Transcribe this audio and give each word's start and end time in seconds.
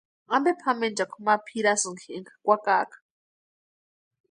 ¿Ampe 0.35 0.51
pʼamenchakwa 0.59 1.19
ma 1.25 1.35
pʼirasïnki 1.45 2.07
énka 2.17 2.33
kwakaaka? 2.43 2.97